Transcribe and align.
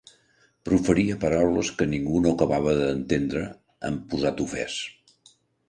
Proferia 0.69 1.17
paraules 1.23 1.69
que 1.81 1.87
ningú 1.91 2.23
no 2.25 2.33
acabava 2.37 2.75
d'entendre, 2.81 3.47
amb 3.93 4.11
posat 4.17 4.45
ofès. 4.49 4.83